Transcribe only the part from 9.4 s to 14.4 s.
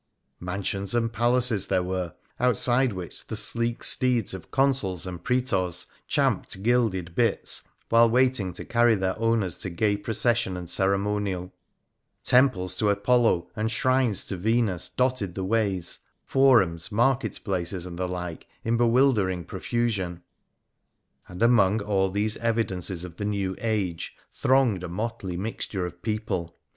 to gay procession and ceremonial; temples to Apollo, and shrines to